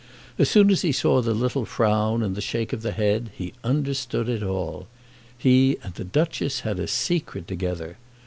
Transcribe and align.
As 0.39 0.49
soon 0.49 0.71
as 0.71 0.81
he 0.81 0.91
saw 0.91 1.21
the 1.21 1.35
little 1.35 1.63
frown 1.63 2.23
and 2.23 2.33
the 2.33 2.41
shake 2.41 2.73
of 2.73 2.81
the 2.81 2.91
head, 2.91 3.29
he 3.37 3.53
understood 3.63 4.29
it 4.29 4.41
all. 4.41 4.87
He 5.37 5.77
and 5.83 5.93
the 5.93 6.03
Duchess 6.03 6.61
had 6.61 6.79
a 6.79 6.87
secret 6.87 7.47
together. 7.47 7.97